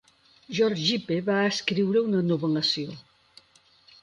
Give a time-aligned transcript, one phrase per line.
[0.59, 2.97] George Gipe va escriure una novel·lació.